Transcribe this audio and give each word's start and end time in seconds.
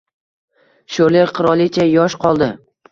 Sho‘rlik 0.95 1.37
qirolicha! 1.41 1.89
Yosh 1.99 2.21
qoldi 2.27 2.55